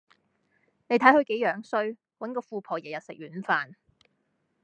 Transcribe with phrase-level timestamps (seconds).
[0.89, 3.75] 你睇佢幾樣衰，搵個富婆日日食軟飯